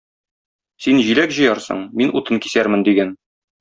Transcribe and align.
Син 0.85 1.03
җиләк 1.09 1.37
җыярсың, 1.41 1.87
мин 2.03 2.17
утын 2.23 2.45
кисәрмен,- 2.47 2.91
дигән. 2.93 3.19